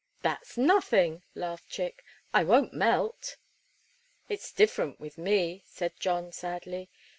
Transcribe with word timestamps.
"That's 0.23 0.57
nothing," 0.57 1.21
laughed 1.35 1.69
Chick. 1.69 2.03
"I 2.33 2.43
won't 2.43 2.73
melt." 2.73 3.37
"It's 4.29 4.51
different 4.51 4.99
with 4.99 5.19
me," 5.19 5.61
said 5.67 5.93
John, 5.99 6.31
sadly. 6.31 6.89